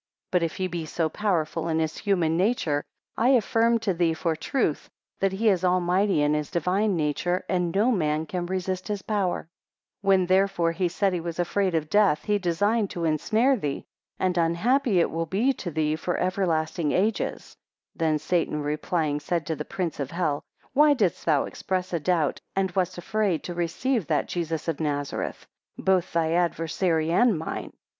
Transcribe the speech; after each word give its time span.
6 0.29 0.29
But 0.31 0.41
if 0.41 0.55
he 0.55 0.65
be 0.67 0.87
so 0.87 1.09
powerful 1.09 1.67
in 1.67 1.77
his 1.77 1.95
human 1.95 2.35
nature, 2.35 2.83
I 3.17 3.29
affirm 3.37 3.77
to 3.81 3.93
thee 3.93 4.15
for 4.15 4.35
truth, 4.35 4.89
that 5.19 5.31
he 5.33 5.47
is 5.47 5.63
almighty 5.63 6.23
in 6.23 6.33
his 6.33 6.49
divine 6.49 6.95
nature, 6.95 7.45
and 7.47 7.71
no 7.75 7.91
man 7.91 8.25
can 8.25 8.47
resist 8.47 8.87
his 8.87 9.03
power: 9.03 9.41
7 9.41 9.47
When 10.01 10.25
therefore 10.25 10.71
he 10.71 10.87
said 10.87 11.13
he 11.13 11.19
was 11.19 11.37
afraid 11.37 11.75
of 11.75 11.87
death, 11.87 12.23
he 12.23 12.39
designed 12.39 12.89
to 12.89 13.05
ensnare 13.05 13.55
thee, 13.55 13.85
and 14.17 14.39
unhappy 14.39 14.99
it 14.99 15.11
will 15.11 15.27
be 15.27 15.53
to 15.53 15.69
thee 15.69 15.95
for 15.95 16.17
everlasting 16.17 16.91
ages, 16.93 17.55
8 17.95 17.99
Then 17.99 18.17
Satan 18.17 18.63
replying, 18.63 19.19
said 19.19 19.45
to 19.45 19.55
the 19.55 19.65
prince 19.65 19.99
of 19.99 20.09
hell, 20.09 20.41
Why 20.73 20.95
didst 20.95 21.25
thou 21.27 21.43
express 21.43 21.93
a 21.93 21.99
doubt, 21.99 22.41
and 22.55 22.71
wast 22.71 22.97
afraid 22.97 23.43
to 23.43 23.53
receive 23.53 24.07
that 24.07 24.27
Jesus 24.27 24.67
of 24.67 24.79
Nazareth, 24.79 25.45
both 25.77 26.11
thy 26.11 26.31
adversary 26.31 27.11
and 27.11 27.37
mine? 27.37 27.73